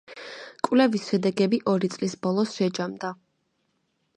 [0.67, 3.13] კვლევის შედეგები ორი წლის ბოლოს შეჯამდა.